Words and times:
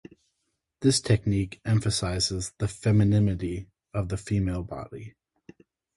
This 0.79 0.99
technique 0.99 1.61
emphasises 1.63 2.53
the 2.57 2.67
femininity 2.67 3.67
of 3.93 4.09
the 4.09 4.17
female 4.17 4.63
body. 4.63 5.13